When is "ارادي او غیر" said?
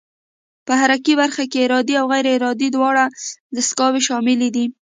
1.65-2.27